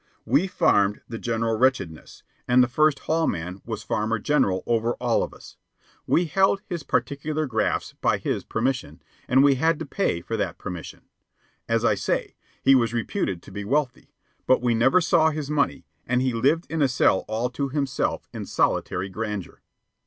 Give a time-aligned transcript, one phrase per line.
[0.25, 5.21] We farmed the general wretchedness, and the First Hall man was Farmer General over all
[5.21, 5.57] of us.
[6.07, 10.57] We held our particular grafts by his permission, and we had to pay for that
[10.57, 11.03] permission.
[11.69, 14.15] As I say, he was reputed to be wealthy;
[14.47, 18.27] but we never saw his money, and he lived in a cell all to himself
[18.33, 19.61] in solitary grandeur.